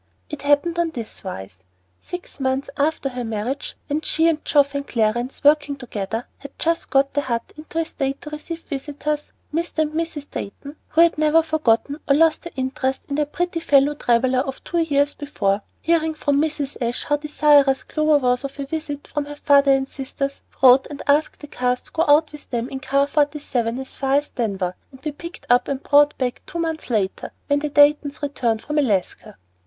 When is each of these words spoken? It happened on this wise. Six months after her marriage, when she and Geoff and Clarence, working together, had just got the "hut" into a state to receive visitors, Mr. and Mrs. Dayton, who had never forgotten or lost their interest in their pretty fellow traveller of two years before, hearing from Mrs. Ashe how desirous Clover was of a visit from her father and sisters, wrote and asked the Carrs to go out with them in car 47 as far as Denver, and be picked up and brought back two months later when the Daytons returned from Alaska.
It 0.31 0.41
happened 0.41 0.79
on 0.79 0.89
this 0.89 1.23
wise. 1.23 1.63
Six 2.01 2.39
months 2.39 2.71
after 2.75 3.09
her 3.09 3.23
marriage, 3.23 3.75
when 3.85 4.01
she 4.01 4.27
and 4.27 4.43
Geoff 4.43 4.73
and 4.73 4.87
Clarence, 4.87 5.43
working 5.43 5.75
together, 5.75 6.25
had 6.39 6.57
just 6.57 6.89
got 6.89 7.13
the 7.13 7.21
"hut" 7.21 7.53
into 7.55 7.77
a 7.77 7.85
state 7.85 8.19
to 8.21 8.31
receive 8.31 8.63
visitors, 8.63 9.25
Mr. 9.53 9.77
and 9.83 9.91
Mrs. 9.91 10.25
Dayton, 10.31 10.75
who 10.87 11.01
had 11.01 11.19
never 11.19 11.43
forgotten 11.43 11.99
or 12.09 12.15
lost 12.15 12.41
their 12.41 12.51
interest 12.55 13.03
in 13.09 13.15
their 13.15 13.27
pretty 13.27 13.59
fellow 13.59 13.93
traveller 13.93 14.39
of 14.39 14.63
two 14.63 14.79
years 14.79 15.13
before, 15.13 15.61
hearing 15.81 16.15
from 16.15 16.41
Mrs. 16.41 16.77
Ashe 16.81 17.03
how 17.03 17.17
desirous 17.17 17.83
Clover 17.83 18.17
was 18.17 18.43
of 18.43 18.59
a 18.59 18.65
visit 18.65 19.05
from 19.07 19.25
her 19.25 19.35
father 19.35 19.71
and 19.73 19.87
sisters, 19.87 20.41
wrote 20.63 20.87
and 20.89 21.03
asked 21.05 21.41
the 21.41 21.47
Carrs 21.47 21.83
to 21.83 21.91
go 21.91 22.05
out 22.07 22.31
with 22.31 22.49
them 22.49 22.69
in 22.69 22.79
car 22.79 23.05
47 23.05 23.77
as 23.77 23.93
far 23.93 24.15
as 24.15 24.29
Denver, 24.29 24.75
and 24.91 24.99
be 24.99 25.11
picked 25.11 25.45
up 25.51 25.67
and 25.67 25.83
brought 25.83 26.17
back 26.17 26.41
two 26.47 26.57
months 26.57 26.89
later 26.89 27.29
when 27.45 27.59
the 27.59 27.69
Daytons 27.69 28.23
returned 28.23 28.63
from 28.63 28.79
Alaska. 28.79 29.37